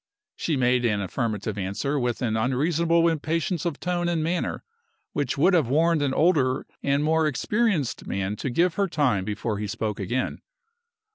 [0.35, 4.63] She made an affirmative answer with an unreasonable impatience of tone and manner
[5.13, 9.59] which would have warned an older and more experienced man to give her time before
[9.59, 10.41] he spoke again.